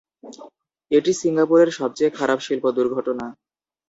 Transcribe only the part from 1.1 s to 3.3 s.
সিঙ্গাপুরের সবচেয়ে খারাপ শিল্প দুর্ঘটনা।